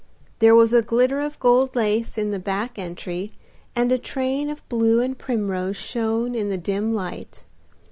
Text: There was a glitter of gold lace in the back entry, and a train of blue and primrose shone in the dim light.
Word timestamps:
There 0.39 0.55
was 0.55 0.73
a 0.73 0.81
glitter 0.81 1.19
of 1.19 1.39
gold 1.39 1.75
lace 1.75 2.17
in 2.17 2.31
the 2.31 2.39
back 2.39 2.79
entry, 2.79 3.31
and 3.75 3.91
a 3.91 3.99
train 3.99 4.49
of 4.49 4.67
blue 4.67 4.99
and 4.99 5.15
primrose 5.15 5.77
shone 5.77 6.33
in 6.33 6.49
the 6.49 6.57
dim 6.57 6.91
light. 6.95 7.45